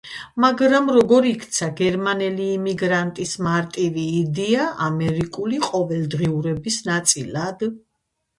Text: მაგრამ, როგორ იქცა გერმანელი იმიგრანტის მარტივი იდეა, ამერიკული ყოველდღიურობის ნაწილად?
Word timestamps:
მაგრამ, 0.43 0.87
როგორ 0.93 1.25
იქცა 1.31 1.67
გერმანელი 1.81 2.47
იმიგრანტის 2.53 3.33
მარტივი 3.49 4.07
იდეა, 4.23 4.65
ამერიკული 4.87 5.61
ყოველდღიურობის 5.67 6.81
ნაწილად? 6.91 7.69